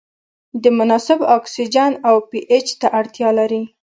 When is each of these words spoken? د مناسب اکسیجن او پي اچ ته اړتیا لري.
د 0.63 0.63
مناسب 0.77 1.19
اکسیجن 1.37 1.91
او 2.07 2.15
پي 2.29 2.39
اچ 2.55 2.67
ته 2.79 2.87
اړتیا 2.99 3.29
لري. 3.39 3.63